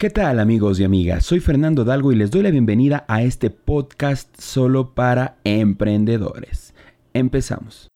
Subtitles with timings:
[0.00, 1.26] ¿Qué tal amigos y amigas?
[1.26, 6.72] Soy Fernando Dalgo y les doy la bienvenida a este podcast solo para emprendedores.
[7.12, 7.90] Empezamos.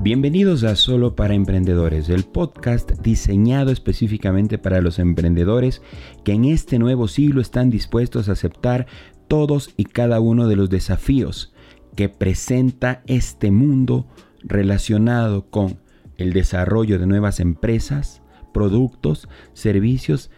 [0.00, 5.82] Bienvenidos a Solo para Emprendedores, el podcast diseñado específicamente para los emprendedores
[6.22, 8.86] que en este nuevo siglo están dispuestos a aceptar
[9.26, 11.52] todos y cada uno de los desafíos
[11.96, 14.06] que presenta este mundo
[14.44, 15.78] relacionado con
[16.16, 20.30] el desarrollo de nuevas empresas, productos, servicios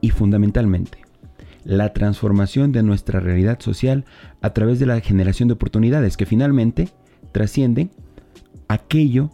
[0.00, 1.02] y fundamentalmente
[1.64, 4.04] la transformación de nuestra realidad social
[4.40, 6.88] a través de la generación de oportunidades que finalmente
[7.30, 7.90] trascienden
[8.68, 9.30] aquello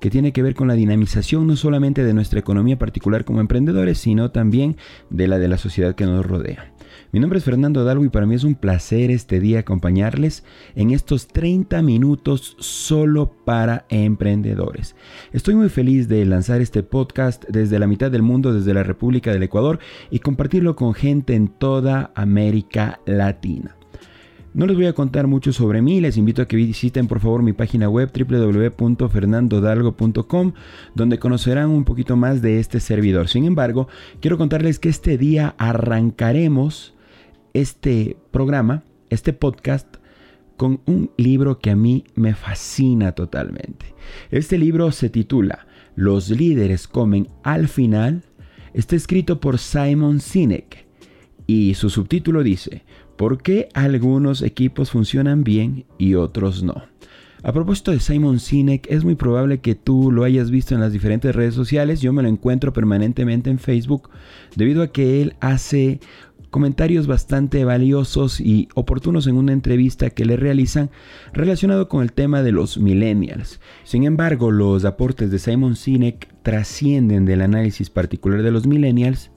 [0.00, 3.98] que tiene que ver con la dinamización no solamente de nuestra economía particular como emprendedores,
[3.98, 4.76] sino también
[5.10, 6.72] de la de la sociedad que nos rodea.
[7.10, 10.90] Mi nombre es Fernando Dalgo y para mí es un placer este día acompañarles en
[10.90, 14.94] estos 30 minutos solo para emprendedores.
[15.32, 19.32] Estoy muy feliz de lanzar este podcast desde la mitad del mundo, desde la República
[19.32, 19.78] del Ecuador
[20.10, 23.77] y compartirlo con gente en toda América Latina.
[24.58, 27.44] No les voy a contar mucho sobre mí, les invito a que visiten por favor
[27.44, 30.52] mi página web www.fernandodalgo.com
[30.96, 33.28] donde conocerán un poquito más de este servidor.
[33.28, 33.86] Sin embargo,
[34.20, 36.96] quiero contarles que este día arrancaremos
[37.54, 39.98] este programa, este podcast,
[40.56, 43.94] con un libro que a mí me fascina totalmente.
[44.32, 48.24] Este libro se titula Los líderes comen al final.
[48.74, 50.88] Está escrito por Simon Sinek
[51.46, 52.82] y su subtítulo dice,
[53.18, 56.84] ¿Por qué algunos equipos funcionan bien y otros no?
[57.42, 60.92] A propósito de Simon Sinek, es muy probable que tú lo hayas visto en las
[60.92, 62.00] diferentes redes sociales.
[62.00, 64.08] Yo me lo encuentro permanentemente en Facebook
[64.54, 65.98] debido a que él hace
[66.50, 70.88] comentarios bastante valiosos y oportunos en una entrevista que le realizan
[71.32, 73.58] relacionado con el tema de los millennials.
[73.82, 79.32] Sin embargo, los aportes de Simon Sinek trascienden del análisis particular de los millennials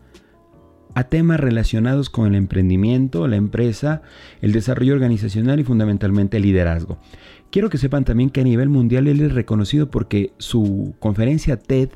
[0.96, 4.02] a temas relacionados con el emprendimiento, la empresa,
[4.42, 6.98] el desarrollo organizacional y fundamentalmente el liderazgo.
[7.52, 11.90] Quiero que sepan también que a nivel mundial él es reconocido porque su conferencia TED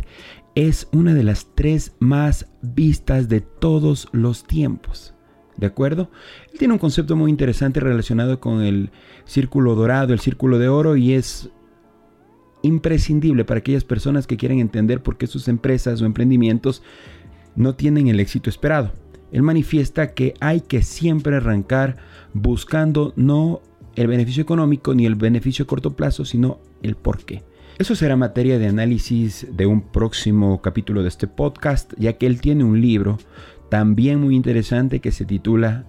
[0.56, 5.14] es una de las tres más vistas de todos los tiempos.
[5.58, 6.10] ¿De acuerdo?
[6.52, 8.92] Él tiene un concepto muy interesante relacionado con el
[9.24, 11.50] círculo dorado, el círculo de oro y es
[12.62, 16.82] imprescindible para aquellas personas que quieren entender por qué sus empresas o emprendimientos
[17.56, 18.92] no tienen el éxito esperado.
[19.32, 21.98] Él manifiesta que hay que siempre arrancar
[22.34, 23.62] buscando no
[23.96, 27.44] el beneficio económico ni el beneficio a corto plazo, sino el por qué.
[27.78, 32.40] Eso será materia de análisis de un próximo capítulo de este podcast, ya que él
[32.40, 33.18] tiene un libro
[33.70, 35.86] también muy interesante que se titula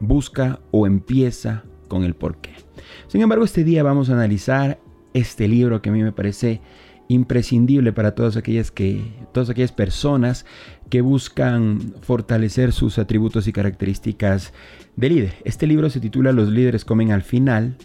[0.00, 2.50] Busca o empieza con el por qué.
[3.06, 4.80] Sin embargo, este día vamos a analizar
[5.12, 6.60] este libro que a mí me parece
[7.14, 9.00] imprescindible para todas aquellas, que,
[9.32, 10.44] todas aquellas personas
[10.90, 14.52] que buscan fortalecer sus atributos y características
[14.96, 15.34] de líder.
[15.44, 17.76] Este libro se titula Los líderes comen al final,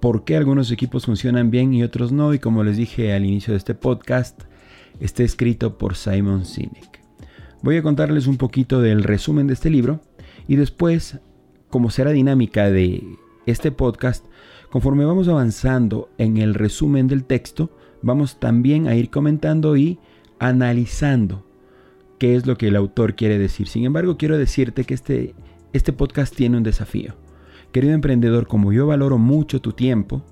[0.00, 3.52] por qué algunos equipos funcionan bien y otros no, y como les dije al inicio
[3.52, 4.42] de este podcast,
[5.00, 7.00] está escrito por Simon Sinek.
[7.62, 10.00] Voy a contarles un poquito del resumen de este libro
[10.46, 11.18] y después,
[11.70, 13.02] como será dinámica de
[13.46, 14.24] este podcast,
[14.70, 17.70] conforme vamos avanzando en el resumen del texto,
[18.06, 19.98] vamos también a ir comentando y
[20.38, 21.44] analizando
[22.18, 23.66] qué es lo que el autor quiere decir.
[23.66, 25.34] Sin embargo, quiero decirte que este,
[25.72, 27.14] este podcast tiene un desafío.
[27.72, 30.22] Querido emprendedor, como yo valoro mucho tu tiempo,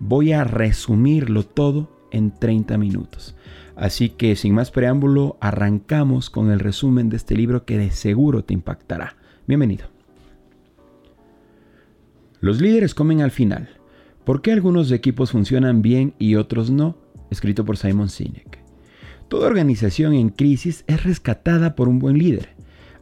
[0.00, 3.36] voy a resumirlo todo en 30 minutos.
[3.76, 8.44] Así que sin más preámbulo, arrancamos con el resumen de este libro que de seguro
[8.44, 9.16] te impactará.
[9.46, 9.86] Bienvenido.
[12.40, 13.68] Los líderes comen al final.
[14.24, 17.03] ¿Por qué algunos equipos funcionan bien y otros no?
[17.34, 18.58] Escrito por Simon Sinek.
[19.28, 22.50] Toda organización en crisis es rescatada por un buen líder,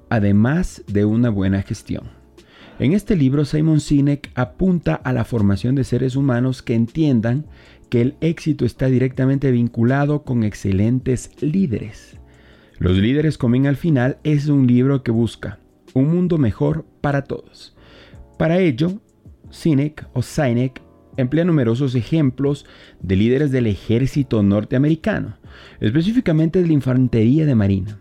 [0.08, 2.10] además de una buena gestión.
[2.78, 7.44] En este libro Simon Sinek apunta a la formación de seres humanos que entiendan
[7.90, 12.16] que el éxito está directamente vinculado con excelentes líderes.
[12.78, 15.58] Los líderes comen al final es un libro que busca
[15.92, 17.76] un mundo mejor para todos.
[18.38, 19.02] Para ello,
[19.50, 20.80] Sinek o Sinek
[21.16, 22.66] emplea numerosos ejemplos
[23.00, 25.36] de líderes del ejército norteamericano,
[25.80, 27.98] específicamente de la infantería de marina.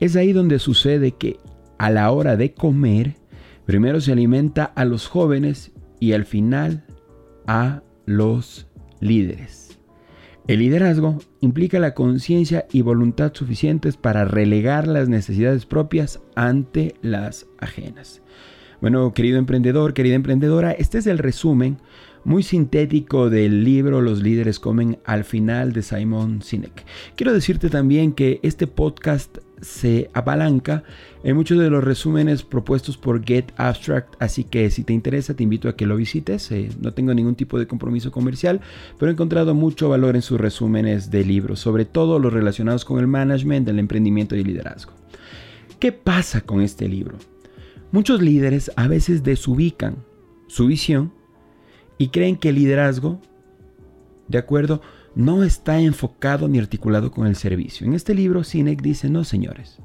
[0.00, 1.38] Es ahí donde sucede que
[1.78, 3.16] a la hora de comer,
[3.64, 6.84] primero se alimenta a los jóvenes y al final
[7.46, 8.66] a los
[9.00, 9.78] líderes.
[10.46, 17.46] El liderazgo implica la conciencia y voluntad suficientes para relegar las necesidades propias ante las
[17.58, 18.20] ajenas.
[18.82, 21.78] Bueno, querido emprendedor, querida emprendedora, este es el resumen
[22.24, 26.84] muy sintético del libro Los líderes comen al final de Simon Sinek.
[27.16, 30.84] Quiero decirte también que este podcast se apalanca
[31.22, 35.42] en muchos de los resúmenes propuestos por Get Abstract, así que si te interesa te
[35.42, 36.50] invito a que lo visites.
[36.50, 38.60] Eh, no tengo ningún tipo de compromiso comercial,
[38.98, 42.98] pero he encontrado mucho valor en sus resúmenes de libros, sobre todo los relacionados con
[42.98, 44.92] el management, el emprendimiento y el liderazgo.
[45.78, 47.16] ¿Qué pasa con este libro?
[47.92, 49.96] Muchos líderes a veces desubican
[50.46, 51.12] su visión
[51.98, 53.20] y creen que el liderazgo,
[54.28, 54.80] de acuerdo,
[55.14, 57.86] no está enfocado ni articulado con el servicio.
[57.86, 59.78] En este libro, Sinek dice, no señores,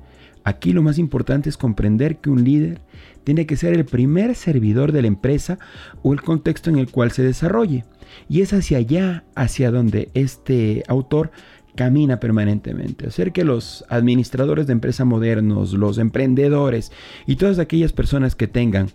[0.43, 2.81] aquí lo más importante es comprender que un líder
[3.23, 5.59] tiene que ser el primer servidor de la empresa
[6.01, 7.85] o el contexto en el cual se desarrolle.
[8.27, 11.31] Y es hacia allá, hacia donde este autor
[11.75, 13.07] camina permanentemente.
[13.07, 16.91] Hacer que los administradores de empresa modernos, los emprendedores
[17.27, 18.89] y todas aquellas personas que tengan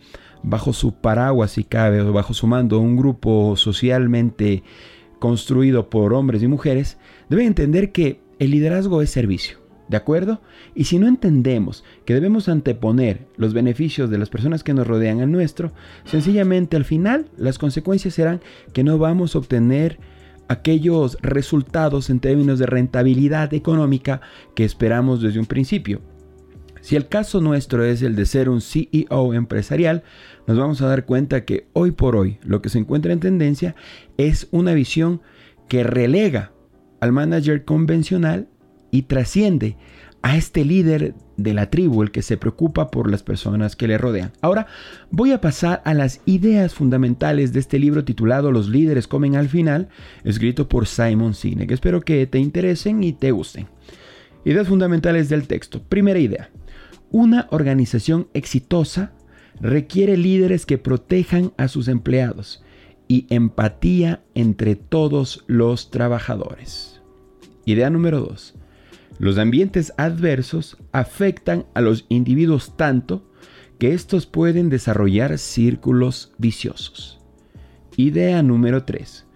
[0.44, 4.62] bajo su paraguas, si cabe, o bajo su mando un grupo socialmente
[5.18, 6.98] construido por hombres y mujeres,
[7.28, 9.58] deben entender que el liderazgo es servicio.
[9.88, 10.40] ¿De acuerdo?
[10.74, 15.20] Y si no entendemos que debemos anteponer los beneficios de las personas que nos rodean
[15.20, 15.72] al nuestro,
[16.04, 18.40] sencillamente al final las consecuencias serán
[18.72, 19.98] que no vamos a obtener
[20.48, 24.22] aquellos resultados en términos de rentabilidad económica
[24.54, 26.00] que esperamos desde un principio.
[26.84, 30.02] Si el caso nuestro es el de ser un CEO empresarial,
[30.46, 33.74] nos vamos a dar cuenta que hoy por hoy lo que se encuentra en tendencia
[34.16, 35.22] es una visión
[35.68, 36.52] que relega
[37.00, 38.48] al manager convencional
[38.90, 39.76] y trasciende
[40.22, 43.98] a este líder de la tribu, el que se preocupa por las personas que le
[43.98, 44.32] rodean.
[44.40, 44.66] Ahora
[45.10, 49.50] voy a pasar a las ideas fundamentales de este libro titulado Los líderes comen al
[49.50, 49.88] final,
[50.24, 51.70] escrito por Simon Sinek.
[51.70, 53.66] Espero que te interesen y te gusten.
[54.46, 55.82] Ideas fundamentales del texto.
[55.82, 56.50] Primera idea.
[57.10, 59.12] Una organización exitosa
[59.60, 62.62] requiere líderes que protejan a sus empleados
[63.08, 67.00] y empatía entre todos los trabajadores.
[67.64, 68.54] Idea número 2.
[69.18, 73.30] Los ambientes adversos afectan a los individuos tanto
[73.78, 77.20] que estos pueden desarrollar círculos viciosos.
[77.96, 79.26] Idea número 3.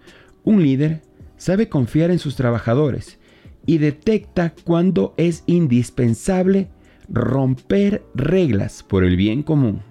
[0.43, 1.01] Un líder
[1.37, 3.19] sabe confiar en sus trabajadores
[3.65, 6.69] y detecta cuando es indispensable
[7.07, 9.88] romper reglas por el bien común.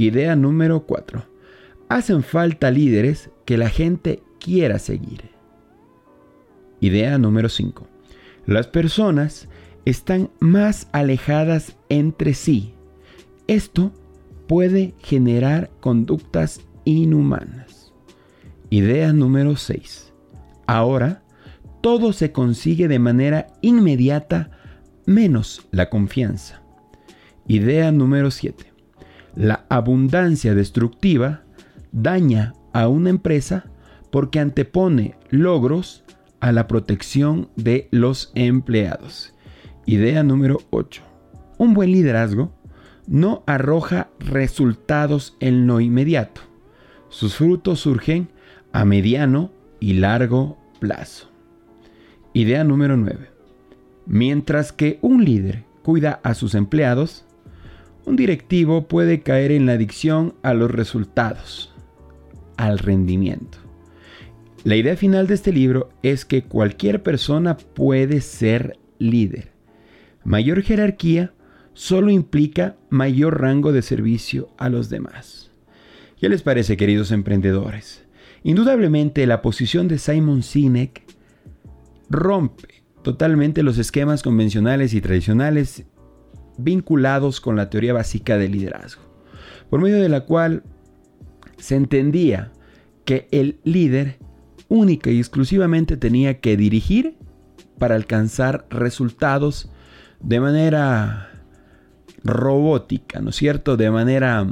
[0.00, 1.26] Idea número 4.
[1.90, 5.24] Hacen falta líderes que la gente quiera seguir.
[6.80, 7.86] Idea número 5.
[8.46, 9.46] Las personas
[9.84, 12.72] están más alejadas entre sí.
[13.46, 13.92] Esto
[14.46, 17.92] puede generar conductas inhumanas.
[18.70, 20.14] Idea número 6.
[20.66, 21.24] Ahora,
[21.82, 24.50] todo se consigue de manera inmediata
[25.04, 26.62] menos la confianza.
[27.46, 28.69] Idea número 7.
[29.34, 31.42] La abundancia destructiva
[31.92, 33.66] daña a una empresa
[34.10, 36.04] porque antepone logros
[36.40, 39.34] a la protección de los empleados.
[39.86, 41.02] Idea número 8.
[41.58, 42.52] Un buen liderazgo
[43.06, 46.40] no arroja resultados en lo inmediato.
[47.08, 48.28] Sus frutos surgen
[48.72, 49.50] a mediano
[49.80, 51.28] y largo plazo.
[52.32, 53.30] Idea número 9.
[54.06, 57.24] Mientras que un líder cuida a sus empleados,
[58.04, 61.74] un directivo puede caer en la adicción a los resultados,
[62.56, 63.58] al rendimiento.
[64.64, 69.52] La idea final de este libro es que cualquier persona puede ser líder.
[70.22, 71.32] Mayor jerarquía
[71.72, 75.50] solo implica mayor rango de servicio a los demás.
[76.18, 78.04] ¿Qué les parece, queridos emprendedores?
[78.42, 81.02] Indudablemente la posición de Simon Sinek
[82.10, 85.84] rompe totalmente los esquemas convencionales y tradicionales
[86.62, 89.02] vinculados con la teoría básica del liderazgo,
[89.68, 90.62] por medio de la cual
[91.58, 92.52] se entendía
[93.04, 94.18] que el líder
[94.68, 97.16] única y exclusivamente tenía que dirigir
[97.78, 99.70] para alcanzar resultados
[100.20, 101.30] de manera
[102.22, 103.76] robótica, ¿no es cierto?
[103.76, 104.46] De manera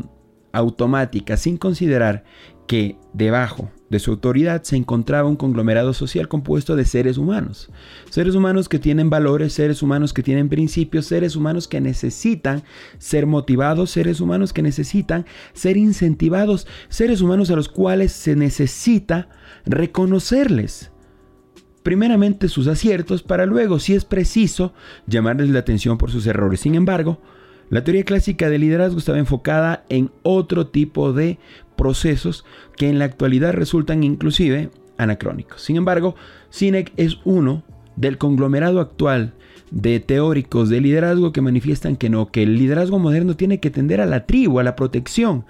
[0.52, 2.24] automática, sin considerar
[2.66, 7.70] que debajo de su autoridad se encontraba un conglomerado social compuesto de seres humanos.
[8.10, 12.62] Seres humanos que tienen valores, seres humanos que tienen principios, seres humanos que necesitan
[12.98, 19.28] ser motivados, seres humanos que necesitan ser incentivados, seres humanos a los cuales se necesita
[19.64, 20.90] reconocerles.
[21.82, 24.74] Primeramente sus aciertos para luego, si es preciso,
[25.06, 26.60] llamarles la atención por sus errores.
[26.60, 27.22] Sin embargo,
[27.70, 31.38] la teoría clásica del liderazgo estaba enfocada en otro tipo de
[31.78, 32.44] procesos
[32.76, 34.68] que en la actualidad resultan inclusive
[34.98, 35.62] anacrónicos.
[35.62, 36.16] Sin embargo,
[36.50, 37.64] Sinek es uno
[37.96, 39.32] del conglomerado actual
[39.70, 44.00] de teóricos de liderazgo que manifiestan que no, que el liderazgo moderno tiene que tender
[44.00, 45.46] a la tribu, a la protección,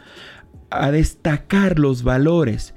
[0.71, 2.75] a destacar los valores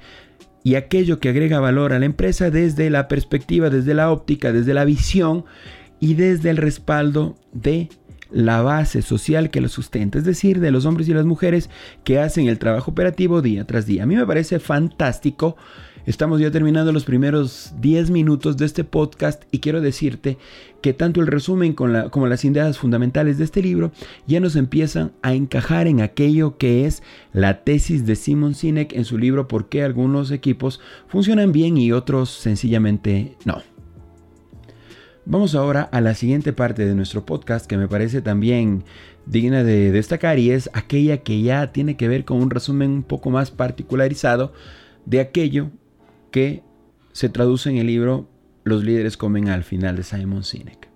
[0.64, 4.74] y aquello que agrega valor a la empresa desde la perspectiva, desde la óptica, desde
[4.74, 5.44] la visión
[6.00, 7.88] y desde el respaldo de
[8.32, 11.70] la base social que lo sustenta, es decir, de los hombres y las mujeres
[12.04, 14.02] que hacen el trabajo operativo día tras día.
[14.02, 15.56] A mí me parece fantástico.
[16.04, 20.36] Estamos ya terminando los primeros 10 minutos de este podcast y quiero decirte
[20.80, 23.92] que tanto el resumen como las ideas fundamentales de este libro
[24.26, 29.04] ya nos empiezan a encajar en aquello que es la tesis de Simon Sinek en
[29.04, 33.71] su libro Por qué algunos equipos funcionan bien y otros sencillamente no.
[35.24, 38.82] Vamos ahora a la siguiente parte de nuestro podcast que me parece también
[39.24, 43.02] digna de destacar y es aquella que ya tiene que ver con un resumen un
[43.04, 44.52] poco más particularizado
[45.06, 45.70] de aquello
[46.32, 46.64] que
[47.12, 48.28] se traduce en el libro
[48.64, 50.88] Los líderes comen al final de Simon Sinek.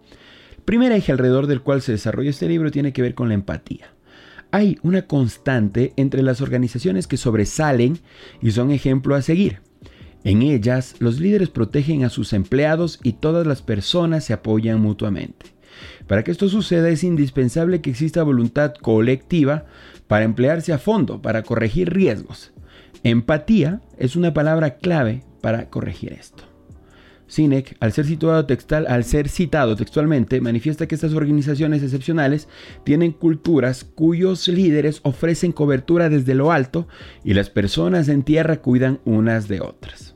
[0.56, 3.35] El primer eje alrededor del cual se desarrolla este libro tiene que ver con la
[3.35, 3.95] empatía.
[4.50, 8.00] Hay una constante entre las organizaciones que sobresalen
[8.42, 9.61] y son ejemplo a seguir.
[10.26, 15.54] En ellas, los líderes protegen a sus empleados y todas las personas se apoyan mutuamente.
[16.09, 19.66] Para que esto suceda es indispensable que exista voluntad colectiva
[20.09, 22.52] para emplearse a fondo, para corregir riesgos.
[23.04, 26.42] Empatía es una palabra clave para corregir esto.
[27.28, 28.06] Sinek, al ser,
[28.49, 32.49] textual, al ser citado textualmente, manifiesta que estas organizaciones excepcionales
[32.83, 36.88] tienen culturas cuyos líderes ofrecen cobertura desde lo alto
[37.23, 40.15] y las personas en tierra cuidan unas de otras.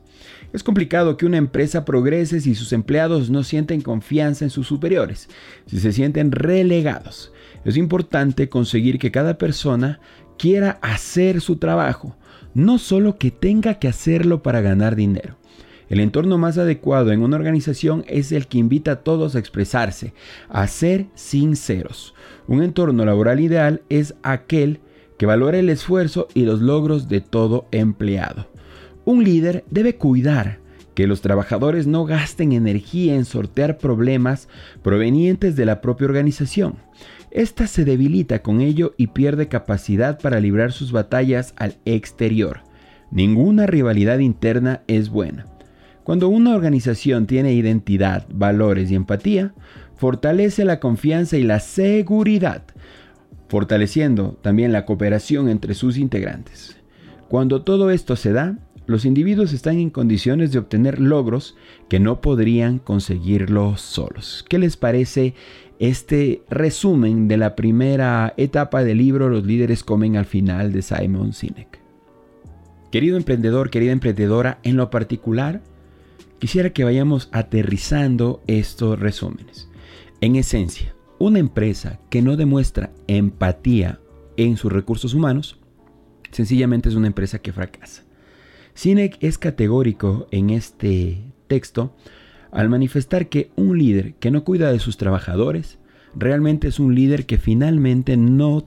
[0.53, 5.29] Es complicado que una empresa progrese si sus empleados no sienten confianza en sus superiores,
[5.65, 7.31] si se sienten relegados.
[7.63, 10.01] Es importante conseguir que cada persona
[10.37, 12.17] quiera hacer su trabajo,
[12.53, 15.37] no solo que tenga que hacerlo para ganar dinero.
[15.87, 20.13] El entorno más adecuado en una organización es el que invita a todos a expresarse,
[20.49, 22.13] a ser sinceros.
[22.47, 24.79] Un entorno laboral ideal es aquel
[25.17, 28.50] que valora el esfuerzo y los logros de todo empleado.
[29.11, 30.59] Un líder debe cuidar
[30.95, 34.47] que los trabajadores no gasten energía en sortear problemas
[34.83, 36.75] provenientes de la propia organización.
[37.29, 42.61] Esta se debilita con ello y pierde capacidad para librar sus batallas al exterior.
[43.11, 45.45] Ninguna rivalidad interna es buena.
[46.05, 49.53] Cuando una organización tiene identidad, valores y empatía,
[49.97, 52.63] fortalece la confianza y la seguridad,
[53.49, 56.77] fortaleciendo también la cooperación entre sus integrantes.
[57.27, 58.57] Cuando todo esto se da,
[58.87, 61.55] los individuos están en condiciones de obtener logros
[61.87, 64.45] que no podrían conseguirlo solos.
[64.49, 65.35] ¿Qué les parece
[65.79, 71.33] este resumen de la primera etapa del libro Los líderes comen al final de Simon
[71.33, 71.79] Sinek?
[72.91, 75.61] Querido emprendedor, querida emprendedora, en lo particular,
[76.39, 79.69] quisiera que vayamos aterrizando estos resúmenes.
[80.19, 84.01] En esencia, una empresa que no demuestra empatía
[84.37, 85.59] en sus recursos humanos,
[86.31, 88.03] sencillamente es una empresa que fracasa.
[88.73, 91.95] Sinek es categórico en este texto
[92.51, 95.79] al manifestar que un líder que no cuida de sus trabajadores
[96.15, 98.65] realmente es un líder que finalmente no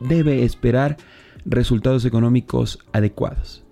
[0.00, 0.96] debe esperar
[1.44, 3.64] resultados económicos adecuados.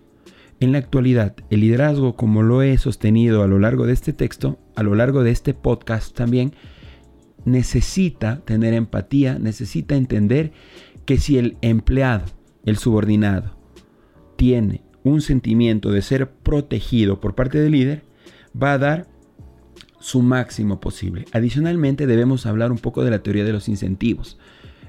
[0.61, 4.59] En la actualidad, el liderazgo, como lo he sostenido a lo largo de este texto,
[4.75, 6.53] a lo largo de este podcast también,
[7.45, 10.53] necesita tener empatía, necesita entender
[11.05, 12.25] que si el empleado,
[12.65, 13.57] el subordinado,
[14.37, 18.03] tiene un sentimiento de ser protegido por parte del líder,
[18.61, 19.07] va a dar
[20.01, 21.25] su máximo posible.
[21.33, 24.39] Adicionalmente debemos hablar un poco de la teoría de los incentivos.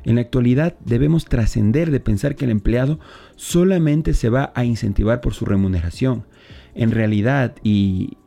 [0.04, 3.00] En la actualidad debemos trascender de pensar que el empleado
[3.36, 6.26] solamente se va a incentivar por su remuneración.
[6.74, 8.18] En realidad, y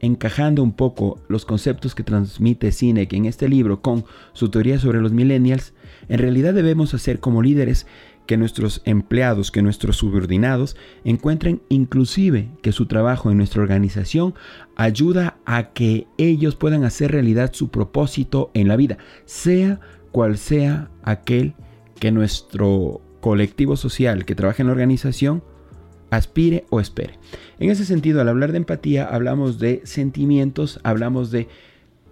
[0.00, 5.00] encajando un poco los conceptos que transmite Sinek en este libro con su teoría sobre
[5.00, 5.72] los millennials,
[6.08, 7.86] en realidad debemos hacer como líderes
[8.28, 14.34] que nuestros empleados, que nuestros subordinados encuentren inclusive que su trabajo en nuestra organización
[14.76, 19.80] ayuda a que ellos puedan hacer realidad su propósito en la vida, sea
[20.12, 21.54] cual sea aquel
[21.98, 25.42] que nuestro colectivo social que trabaja en la organización
[26.10, 27.18] aspire o espere.
[27.58, 31.48] En ese sentido, al hablar de empatía, hablamos de sentimientos, hablamos de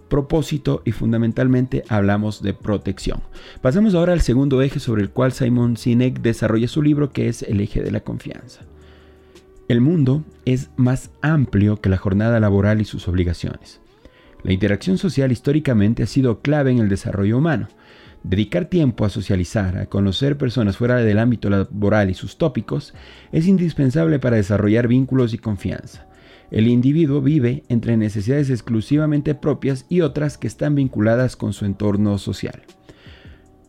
[0.07, 3.21] propósito y fundamentalmente hablamos de protección.
[3.61, 7.43] Pasamos ahora al segundo eje sobre el cual Simon Sinek desarrolla su libro que es
[7.43, 8.61] el eje de la confianza.
[9.67, 13.81] El mundo es más amplio que la jornada laboral y sus obligaciones.
[14.43, 17.67] La interacción social históricamente ha sido clave en el desarrollo humano.
[18.23, 22.93] Dedicar tiempo a socializar, a conocer personas fuera del ámbito laboral y sus tópicos
[23.31, 26.06] es indispensable para desarrollar vínculos y confianza.
[26.49, 32.17] El individuo vive entre necesidades exclusivamente propias y otras que están vinculadas con su entorno
[32.17, 32.61] social.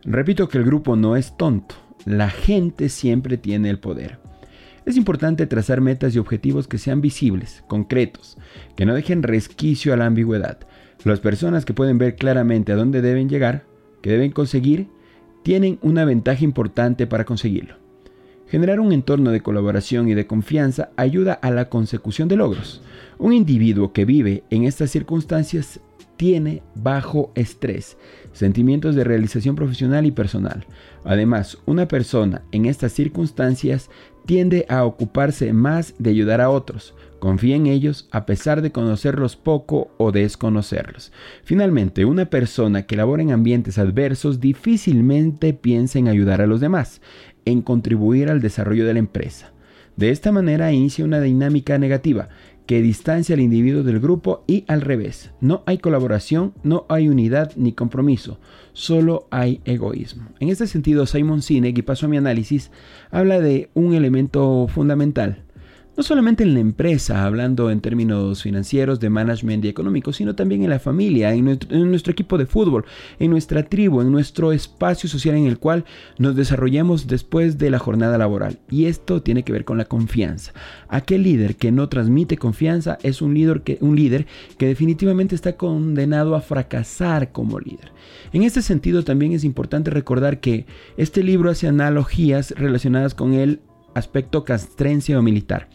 [0.05, 4.21] Repito que el grupo no es tonto, la gente siempre tiene el poder.
[4.87, 8.39] Es importante trazar metas y objetivos que sean visibles, concretos,
[8.77, 10.61] que no dejen resquicio a la ambigüedad.
[11.05, 13.67] Las personas que pueden ver claramente a dónde deben llegar,
[14.03, 14.89] que deben conseguir,
[15.43, 17.88] tienen una ventaja importante para conseguirlo.
[18.51, 22.83] Generar un entorno de colaboración y de confianza ayuda a la consecución de logros.
[23.19, 25.81] Un individuo que vive en estas circunstancias
[26.17, 27.97] tiene bajo estrés,
[28.33, 30.67] sentimientos de realización profesional y personal.
[31.05, 33.89] Además, una persona en estas circunstancias
[34.27, 39.37] tiende a ocuparse más de ayudar a otros, confía en ellos a pesar de conocerlos
[39.37, 41.13] poco o desconocerlos.
[41.45, 47.01] Finalmente, una persona que labora en ambientes adversos difícilmente piensa en ayudar a los demás,
[47.45, 49.53] en contribuir al desarrollo de la empresa.
[49.97, 52.29] De esta manera inicia una dinámica negativa
[52.67, 55.31] que distancia al individuo del grupo y al revés.
[55.41, 58.39] No hay colaboración, no hay unidad ni compromiso,
[58.75, 60.29] solo hay egoísmo.
[60.39, 62.71] En este sentido, Simon Sinek, y paso a mi análisis,
[63.11, 65.48] habla de un elemento fundamental
[65.99, 70.63] no solamente en la empresa, hablando en términos financieros, de management y económico, sino también
[70.63, 72.85] en la familia, en nuestro, equipo de fútbol,
[73.19, 75.85] en nuestra tribu, en nuestro espacio social en el cual
[76.17, 78.61] nos desarrollamos después de la jornada laboral.
[78.71, 80.53] Y esto tiene que ver con la confianza.
[80.89, 85.57] Aquel líder que no transmite confianza es un líder que, un líder que definitivamente está
[85.57, 87.91] condenado a fracasar como líder.
[88.33, 90.65] En este sentido también es importante recordar que
[90.97, 93.59] este libro hace analogías relacionadas con el
[93.95, 95.69] aspecto castrense o militar.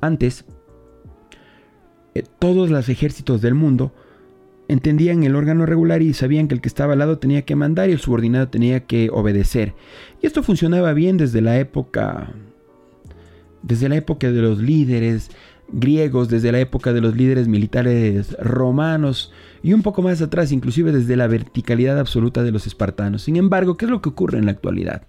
[0.00, 0.44] Antes,
[2.14, 3.92] eh, todos los ejércitos del mundo
[4.68, 7.88] entendían el órgano regular y sabían que el que estaba al lado tenía que mandar
[7.88, 9.74] y el subordinado tenía que obedecer.
[10.22, 12.32] Y esto funcionaba bien desde la época
[13.62, 15.30] desde la época de los líderes
[15.70, 19.32] griegos, desde la época de los líderes militares romanos
[19.62, 23.22] y un poco más atrás, inclusive desde la verticalidad absoluta de los espartanos.
[23.22, 25.02] Sin embargo, ¿qué es lo que ocurre en la actualidad?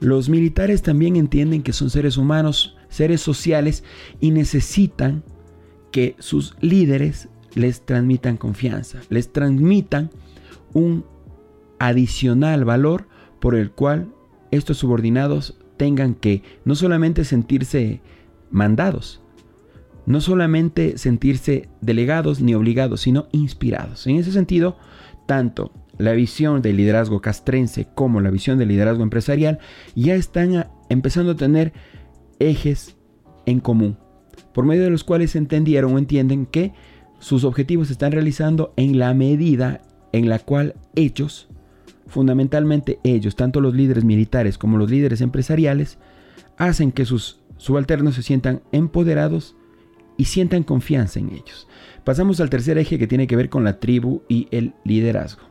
[0.00, 3.84] Los militares también entienden que son seres humanos, seres sociales
[4.18, 5.22] y necesitan
[5.92, 10.10] que sus líderes les transmitan confianza, les transmitan
[10.72, 11.04] un
[11.78, 13.08] adicional valor
[13.40, 14.08] por el cual
[14.50, 18.00] estos subordinados tengan que no solamente sentirse
[18.50, 19.20] mandados,
[20.06, 24.06] no solamente sentirse delegados ni obligados, sino inspirados.
[24.06, 24.76] En ese sentido,
[25.26, 29.58] tanto la visión del liderazgo castrense como la visión del liderazgo empresarial
[29.94, 31.72] ya están empezando a tener
[32.38, 32.96] ejes
[33.46, 33.98] en común,
[34.54, 36.72] por medio de los cuales entendieron o entienden que
[37.18, 39.82] sus objetivos se están realizando en la medida
[40.12, 41.48] en la cual ellos,
[42.06, 45.98] fundamentalmente ellos, tanto los líderes militares como los líderes empresariales,
[46.56, 49.54] hacen que sus subalternos se sientan empoderados
[50.16, 51.68] y sientan confianza en ellos.
[52.04, 55.49] Pasamos al tercer eje que tiene que ver con la tribu y el liderazgo.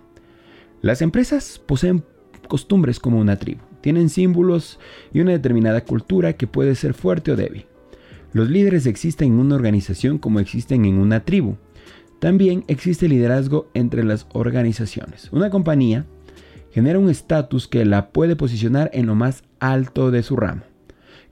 [0.82, 2.06] Las empresas poseen
[2.48, 4.80] costumbres como una tribu, tienen símbolos
[5.14, 7.66] y una determinada cultura que puede ser fuerte o débil.
[8.32, 11.58] Los líderes existen en una organización como existen en una tribu.
[12.20, 15.30] También existe liderazgo entre las organizaciones.
[15.32, 16.06] Una compañía
[16.72, 20.62] genera un estatus que la puede posicionar en lo más alto de su ramo.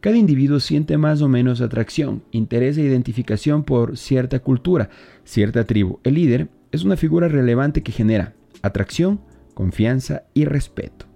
[0.01, 4.89] Cada individuo siente más o menos atracción, interés e identificación por cierta cultura,
[5.23, 5.99] cierta tribu.
[6.03, 9.21] El líder es una figura relevante que genera atracción,
[9.57, 11.07] confianza y respeto.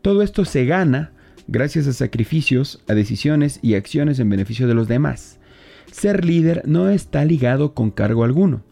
[0.00, 1.10] Todo esto se gana
[1.48, 5.40] gracias a sacrificios, a decisiones y acciones en beneficio de los demás.
[5.90, 8.62] Ser líder no está ligado con cargo alguno,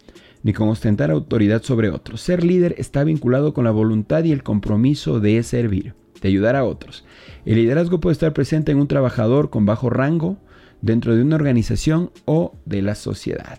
[0.44, 2.20] ni con ostentar autoridad sobre otros.
[2.20, 6.62] Ser líder está vinculado con la voluntad y el compromiso de servir, de ayudar a
[6.62, 7.04] otros.
[7.44, 10.38] El liderazgo puede estar presente en un trabajador con bajo rango,
[10.80, 13.58] dentro de una organización o de la sociedad.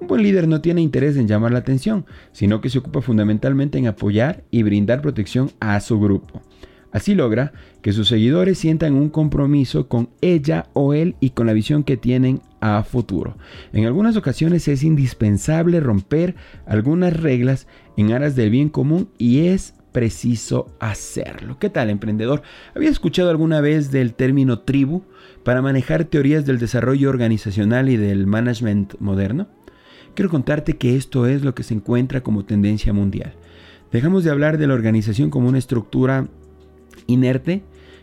[0.00, 3.78] Un buen líder no tiene interés en llamar la atención, sino que se ocupa fundamentalmente
[3.78, 6.40] en apoyar y brindar protección a su grupo.
[6.92, 11.52] Así logra que sus seguidores sientan un compromiso con ella o él y con la
[11.52, 13.36] visión que tienen a futuro.
[13.72, 16.34] En algunas ocasiones es indispensable romper
[16.66, 21.58] algunas reglas en aras del bien común y es preciso hacerlo.
[21.58, 22.42] ¿Qué tal, emprendedor?
[22.74, 25.02] ¿Había escuchado alguna vez del término tribu
[25.44, 29.48] para manejar teorías del desarrollo organizacional y del management moderno?
[30.14, 33.34] Quiero contarte que esto es lo que se encuentra como tendencia mundial.
[33.92, 36.28] Dejamos de hablar de la organización como una estructura
[37.06, 37.62] inerte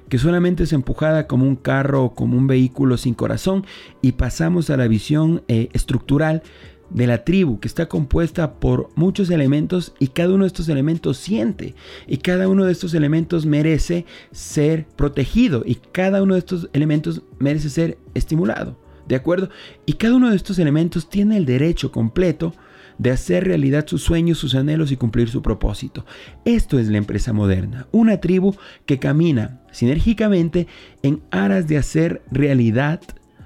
[0.10, 3.66] que solamente es empujada como un carro o como un vehículo sin corazón
[4.02, 6.44] y pasamos a la visión eh, estructural
[6.90, 11.18] de la tribu que está compuesta por muchos elementos y cada uno de estos elementos
[11.18, 11.76] siente
[12.08, 17.22] y cada uno de estos elementos merece ser protegido y cada uno de estos elementos
[17.40, 18.78] merece ser estimulado.
[19.08, 19.50] ¿De acuerdo?
[19.86, 22.54] Y cada uno de estos elementos tiene el derecho completo
[22.98, 26.06] de hacer realidad sus sueños, sus anhelos y cumplir su propósito.
[26.46, 30.68] Esto es la empresa moderna, una tribu que camina sinérgicamente
[31.04, 33.02] en aras de hacer realidad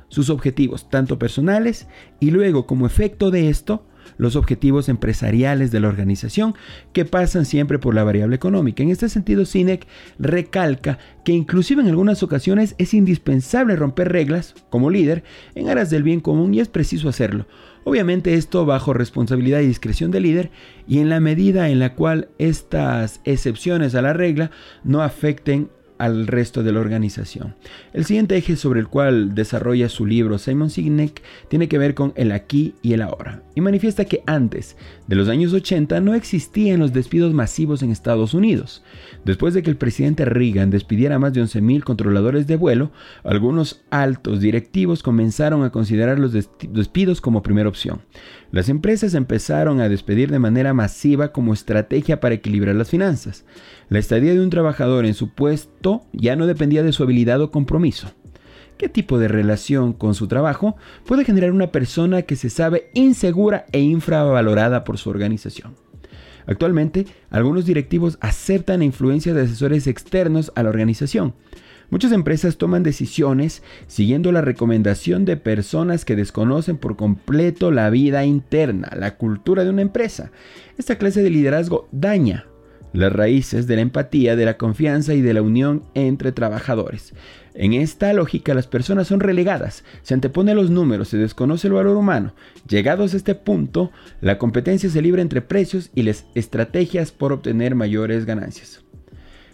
[0.08, 1.88] sus objetivos, tanto personales
[2.20, 3.86] y luego como efecto de esto,
[4.18, 6.56] los objetivos empresariales de la organización
[6.94, 8.84] que pasan siempre por la variable económica.
[8.84, 9.88] En este sentido, Sinek
[10.20, 15.24] recalca que inclusive en algunas ocasiones es indispensable romper reglas como líder
[15.56, 17.48] en aras del bien común y es preciso hacerlo.
[17.84, 20.52] Obviamente esto bajo responsabilidad y discreción del líder
[20.88, 24.52] y en la medida en la cual estas excepciones a la regla
[24.84, 25.70] no afecten
[26.02, 27.54] al resto de la organización.
[27.94, 32.12] El siguiente eje sobre el cual desarrolla su libro Simon Sinek tiene que ver con
[32.16, 36.80] el aquí y el ahora, y manifiesta que antes de los años 80 no existían
[36.80, 38.84] los despidos masivos en Estados Unidos.
[39.26, 42.92] Después de que el presidente Reagan despidiera más de 11.000 controladores de vuelo,
[43.24, 48.02] algunos altos directivos comenzaron a considerar los despidos como primera opción.
[48.52, 53.46] Las empresas empezaron a despedir de manera masiva como estrategia para equilibrar las finanzas.
[53.88, 57.50] La estadía de un trabajador en su puesto ya no dependía de su habilidad o
[57.50, 58.12] compromiso.
[58.78, 63.66] ¿Qué tipo de relación con su trabajo puede generar una persona que se sabe insegura
[63.72, 65.76] e infravalorada por su organización?
[66.52, 71.34] Actualmente, algunos directivos aceptan la influencia de asesores externos a la organización.
[71.90, 78.26] Muchas empresas toman decisiones siguiendo la recomendación de personas que desconocen por completo la vida
[78.26, 80.32] interna, la cultura de una empresa.
[80.78, 82.46] Esta clase de liderazgo daña
[82.94, 87.14] las raíces de la empatía, de la confianza y de la unión entre trabajadores.
[87.54, 91.98] En esta lógica las personas son relegadas, se antepone los números, se desconoce el valor
[91.98, 92.34] humano.
[92.68, 97.76] Llegados a este punto, la competencia se libra entre precios y las estrategias por obtener
[97.76, 98.82] mayores ganancias.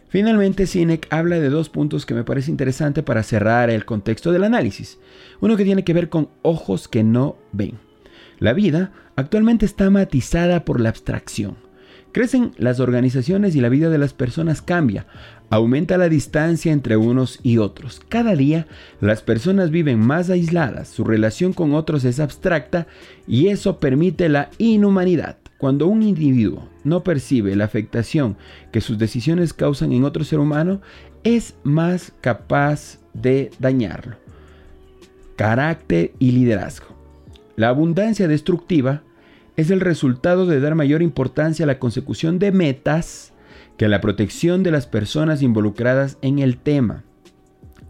[0.10, 4.46] Finalmente, Sinek habla de dos puntos que me parece interesante para cerrar el contexto del
[4.46, 5.00] análisis.
[5.42, 7.80] Uno que tiene que ver con ojos que no ven.
[8.40, 11.67] La vida actualmente está matizada por la abstracción.
[12.18, 15.06] Crecen las organizaciones y la vida de las personas cambia.
[15.52, 18.02] Aumenta la distancia entre unos y otros.
[18.10, 18.66] Cada día
[19.00, 22.88] las personas viven más aisladas, su relación con otros es abstracta
[23.28, 25.38] y eso permite la inhumanidad.
[25.60, 28.36] Cuando un individuo no percibe la afectación
[28.72, 30.82] que sus decisiones causan en otro ser humano,
[31.24, 34.16] es más capaz de dañarlo.
[35.36, 36.88] Carácter y liderazgo.
[37.58, 39.04] La abundancia destructiva
[39.58, 43.34] es el resultado de dar mayor importancia a la consecución de metas
[43.76, 47.04] que a la protección de las personas involucradas en el tema.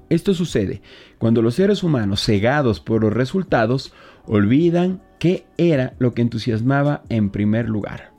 [0.09, 0.81] Esto sucede
[1.17, 3.93] cuando los seres humanos, cegados por los resultados,
[4.25, 8.13] olvidan qué era lo que entusiasmaba en primer lugar.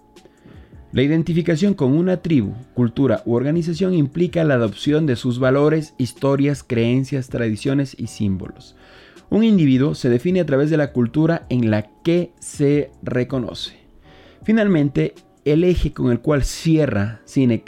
[0.92, 6.62] La identificación con una tribu, cultura u organización implica la adopción de sus valores, historias,
[6.62, 8.74] creencias, tradiciones y símbolos.
[9.30, 13.76] Un individuo se define a través de la cultura en la que se reconoce.
[14.42, 15.14] Finalmente,
[15.44, 17.20] el eje con el cual cierra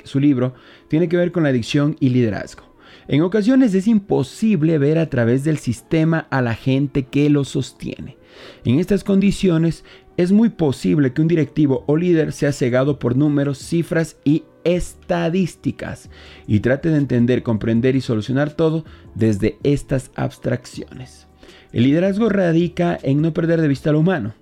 [0.04, 0.54] su libro
[0.88, 2.70] tiene que ver con la adicción y liderazgo.
[3.08, 8.16] En ocasiones es imposible ver a través del sistema a la gente que lo sostiene.
[8.64, 9.84] En estas condiciones
[10.16, 16.10] es muy posible que un directivo o líder sea cegado por números, cifras y estadísticas
[16.46, 21.29] y trate de entender, comprender y solucionar todo desde estas abstracciones.
[21.72, 24.34] El liderazgo radica en no perder de vista lo humano.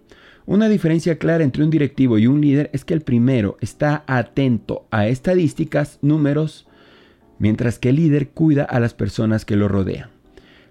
[0.47, 4.87] Una diferencia clara entre un directivo y un líder es que el primero está atento
[4.91, 6.67] a estadísticas, números,
[7.39, 10.11] mientras que el líder cuida a las personas que lo rodean.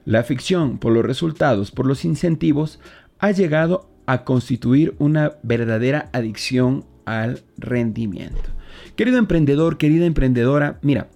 [0.03, 2.79] La ficción por los resultados, por los incentivos,
[3.19, 8.49] ha llegado a constituir una verdadera adicción al rendimiento.
[8.95, 11.09] Querido emprendedor, querida emprendedora, mira,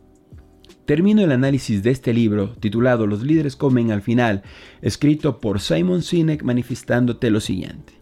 [0.91, 4.43] termino el análisis de este libro titulado Los líderes comen al final,
[4.81, 7.93] escrito por Simon Sinek manifestándote lo siguiente.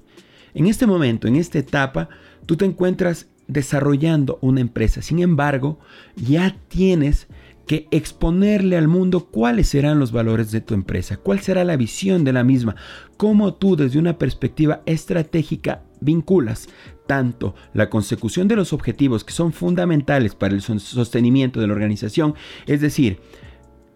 [0.56, 2.10] En este momento, en esta etapa,
[2.47, 5.04] tú te encuentras desarrollando una empresa.
[5.04, 5.78] Sin embargo,
[6.15, 7.28] ya tienes
[7.67, 12.23] que exponerle al mundo cuáles serán los valores de tu empresa, cuál será la visión
[12.23, 12.75] de la misma,
[13.17, 16.69] cómo tú desde una perspectiva estratégica vinculas
[17.07, 22.35] tanto la consecución de los objetivos que son fundamentales para el sostenimiento de la organización,
[22.67, 23.19] es decir,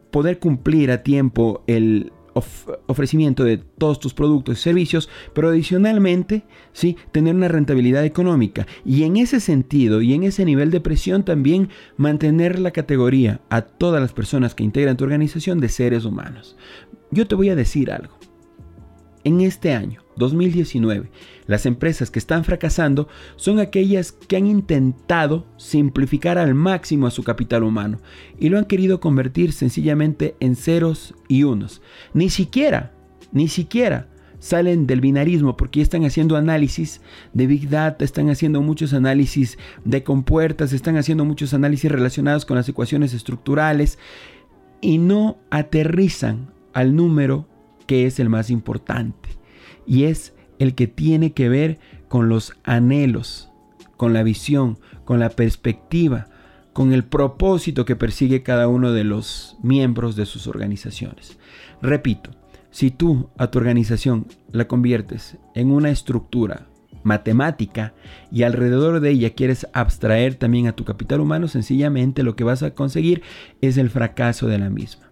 [0.10, 2.12] poder cumplir a tiempo el
[2.88, 8.66] ofrecimiento de todos tus productos y servicios, pero adicionalmente, sí, tener una rentabilidad económica.
[8.86, 13.62] Y en ese sentido y en ese nivel de presión también mantener la categoría a
[13.62, 16.58] todas las personas que integran tu organización de seres humanos.
[17.12, 18.18] Yo te voy a decir algo.
[19.24, 21.10] En este año, 2019,
[21.48, 27.24] las empresas que están fracasando son aquellas que han intentado simplificar al máximo a su
[27.24, 28.00] capital humano
[28.40, 31.82] y lo han querido convertir sencillamente en ceros y unos.
[32.14, 32.94] Ni siquiera,
[33.32, 34.08] ni siquiera
[34.40, 37.02] salen del binarismo porque están haciendo análisis
[37.34, 42.58] de Big Data, están haciendo muchos análisis de compuertas, están haciendo muchos análisis relacionados con
[42.58, 43.98] las ecuaciones estructurales
[44.82, 47.48] y no aterrizan al número
[47.88, 49.43] que es el más importante
[49.86, 53.50] y es el que tiene que ver con los anhelos,
[53.98, 56.28] con la visión, con la perspectiva,
[56.74, 61.38] con el propósito que persigue cada uno de los miembros de sus organizaciones.
[61.82, 62.32] Repito,
[62.72, 66.68] si tú a tu organización la conviertes en una estructura
[67.04, 67.94] matemática
[68.32, 72.64] y alrededor de ella quieres abstraer también a tu capital humano, sencillamente lo que vas
[72.64, 73.22] a conseguir
[73.62, 75.12] es el fracaso de la misma.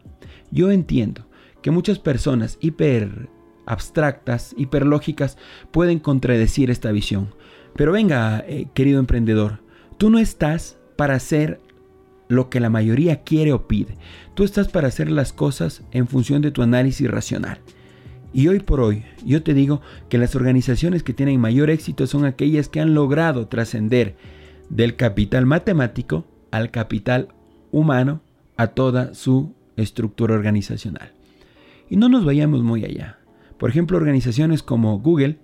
[0.49, 1.27] Yo entiendo
[1.61, 3.29] que muchas personas hiper
[3.71, 5.37] abstractas, hiperlógicas,
[5.71, 7.33] pueden contradecir esta visión.
[7.75, 9.61] Pero venga, eh, querido emprendedor,
[9.97, 11.61] tú no estás para hacer
[12.27, 13.97] lo que la mayoría quiere o pide.
[14.35, 17.59] Tú estás para hacer las cosas en función de tu análisis racional.
[18.33, 22.25] Y hoy por hoy, yo te digo que las organizaciones que tienen mayor éxito son
[22.25, 24.17] aquellas que han logrado trascender
[24.69, 27.29] del capital matemático al capital
[27.71, 28.21] humano
[28.57, 31.13] a toda su estructura organizacional.
[31.89, 33.20] Y no nos vayamos muy allá.
[33.61, 35.37] Por ejemplo, organizaciones como Google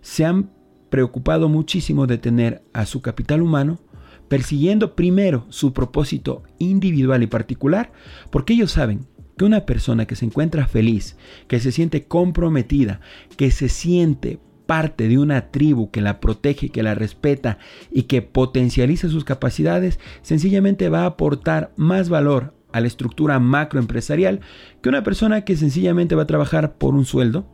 [0.00, 0.52] se han
[0.90, 3.80] preocupado muchísimo de tener a su capital humano
[4.28, 7.90] persiguiendo primero su propósito individual y particular,
[8.30, 11.16] porque ellos saben que una persona que se encuentra feliz,
[11.48, 13.00] que se siente comprometida,
[13.36, 17.58] que se siente parte de una tribu que la protege, que la respeta
[17.90, 24.42] y que potencializa sus capacidades, sencillamente va a aportar más valor a la estructura macroempresarial
[24.80, 27.50] que una persona que sencillamente va a trabajar por un sueldo,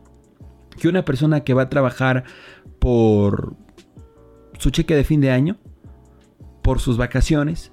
[0.79, 2.23] que una persona que va a trabajar
[2.79, 3.55] por
[4.57, 5.57] su cheque de fin de año,
[6.61, 7.71] por sus vacaciones,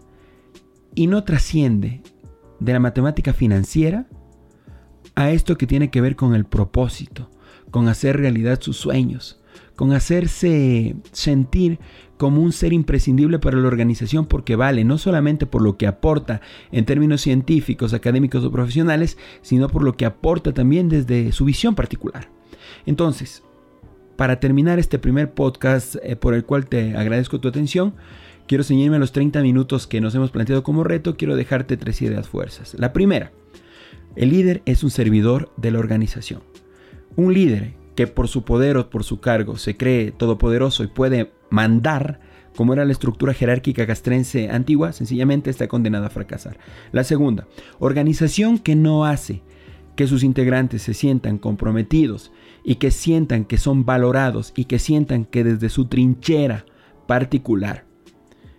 [0.95, 2.03] y no trasciende
[2.61, 4.07] de la matemática financiera
[5.15, 7.31] a esto que tiene que ver con el propósito,
[7.71, 9.41] con hacer realidad sus sueños,
[9.77, 11.79] con hacerse sentir
[12.19, 16.43] como un ser imprescindible para la organización porque vale no solamente por lo que aporta
[16.71, 21.75] en términos científicos, académicos o profesionales, sino por lo que aporta también desde su visión
[21.75, 22.29] particular.
[22.85, 23.43] Entonces,
[24.17, 27.95] para terminar este primer podcast eh, por el cual te agradezco tu atención,
[28.49, 32.03] quiero ceñirme a los 30 minutos que nos hemos planteado como reto, quiero dejarte tres
[32.03, 32.75] ideas fuerzas.
[32.79, 33.31] La primera,
[34.17, 36.43] el líder es un servidor de la organización.
[37.15, 41.33] Un líder que por su poder o por su cargo se cree todopoderoso y puede
[41.51, 42.21] mandar,
[42.55, 46.59] como era la estructura jerárquica castrense antigua, sencillamente está condenada a fracasar.
[46.93, 47.49] La segunda,
[47.81, 49.43] organización que no hace
[49.97, 52.31] que sus integrantes se sientan comprometidos
[52.63, 56.67] y que sientan que son valorados y que sientan que desde su trinchera
[57.09, 57.85] particular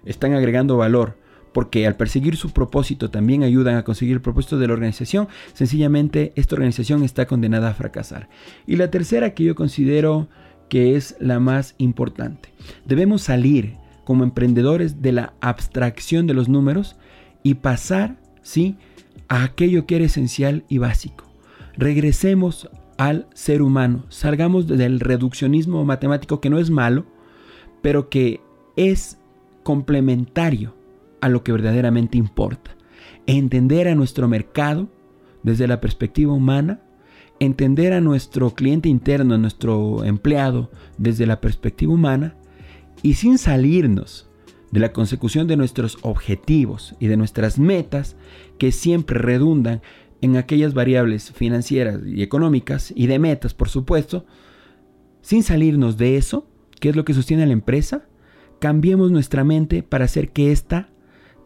[0.04, 1.18] están agregando valor,
[1.54, 6.34] porque al perseguir su propósito también ayudan a conseguir el propósito de la organización, sencillamente
[6.36, 8.30] esta organización está condenada a fracasar.
[8.68, 10.28] Y la tercera que yo considero
[10.70, 12.50] que es la más importante.
[12.86, 16.96] Debemos salir como emprendedores de la abstracción de los números
[17.44, 18.78] y pasar, ¿sí?,
[19.28, 21.26] a aquello que era esencial y básico.
[21.78, 27.06] Regresemos al ser humano, salgamos del reduccionismo matemático que no es malo,
[27.82, 28.42] pero que
[28.76, 29.20] es
[29.64, 30.79] complementario
[31.22, 32.76] a lo que verdaderamente importa.
[33.28, 34.90] Entender a nuestro mercado
[35.44, 36.82] desde la perspectiva humana,
[37.40, 42.36] entender a nuestro cliente interno, a nuestro empleado desde la perspectiva humana
[43.02, 44.30] y sin salirnos
[44.72, 48.16] de la consecución de nuestros objetivos y de nuestras metas
[48.58, 49.82] que siempre redundan
[50.22, 54.26] en aquellas variables financieras y económicas y de metas, por supuesto,
[55.22, 56.48] sin salirnos de eso,
[56.80, 58.06] que es lo que sostiene la empresa,
[58.60, 60.90] cambiemos nuestra mente para hacer que ésta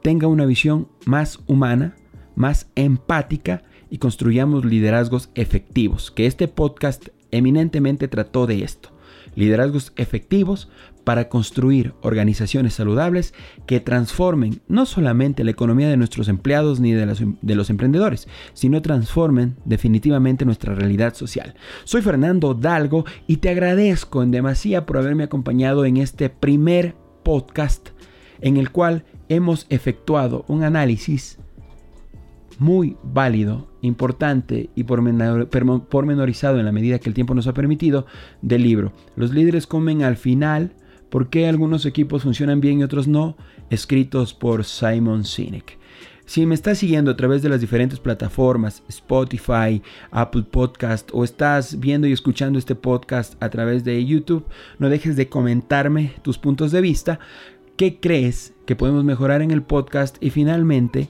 [0.03, 1.95] tenga una visión más humana,
[2.35, 8.89] más empática y construyamos liderazgos efectivos, que este podcast eminentemente trató de esto.
[9.35, 10.69] Liderazgos efectivos
[11.05, 13.33] para construir organizaciones saludables
[13.65, 18.27] que transformen no solamente la economía de nuestros empleados ni de los, de los, emprendedores,
[18.53, 21.55] sino transformen definitivamente nuestra realidad social.
[21.85, 27.89] Soy Fernando Dalgo y te agradezco en demasía por haberme acompañado en este primer podcast
[28.41, 31.39] en el cual hemos efectuado un análisis
[32.59, 38.05] muy válido, importante y pormenorizado en la medida que el tiempo nos ha permitido
[38.41, 38.93] del libro.
[39.15, 40.73] Los líderes comen al final,
[41.09, 43.35] ¿por qué algunos equipos funcionan bien y otros no?
[43.69, 45.77] Escritos por Simon Sinek.
[46.25, 51.81] Si me estás siguiendo a través de las diferentes plataformas, Spotify, Apple Podcast, o estás
[51.81, 54.45] viendo y escuchando este podcast a través de YouTube,
[54.79, 57.19] no dejes de comentarme tus puntos de vista,
[57.75, 61.09] qué crees que podemos mejorar en el podcast y finalmente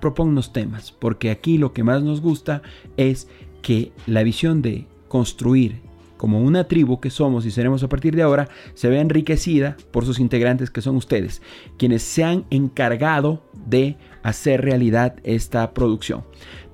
[0.00, 2.62] proponnos temas, porque aquí lo que más nos gusta
[2.96, 3.28] es
[3.62, 5.80] que la visión de construir
[6.20, 10.04] como una tribu que somos y seremos a partir de ahora, se vea enriquecida por
[10.04, 11.40] sus integrantes que son ustedes,
[11.78, 16.24] quienes se han encargado de hacer realidad esta producción.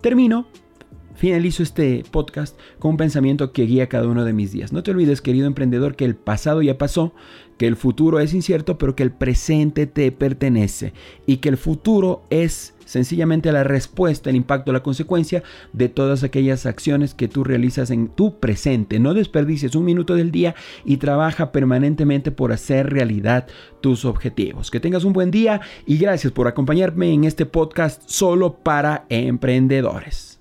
[0.00, 0.48] Termino
[1.14, 4.72] finalizo este podcast con un pensamiento que guía cada uno de mis días.
[4.72, 7.14] No te olvides, querido emprendedor, que el pasado ya pasó,
[7.58, 10.92] que el futuro es incierto, pero que el presente te pertenece
[11.26, 15.42] y que el futuro es sencillamente la respuesta, el impacto, la consecuencia
[15.72, 18.98] de todas aquellas acciones que tú realizas en tu presente.
[18.98, 23.46] No desperdicies un minuto del día y trabaja permanentemente por hacer realidad
[23.80, 24.70] tus objetivos.
[24.70, 30.35] Que tengas un buen día y gracias por acompañarme en este podcast solo para emprendedores.